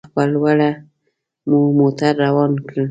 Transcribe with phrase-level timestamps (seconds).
[0.05, 0.69] مخ په لوړه
[1.49, 2.77] مو موټر روان کړ.